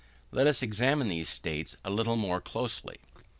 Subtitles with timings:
[0.31, 2.97] Let us examine these states a little more closely.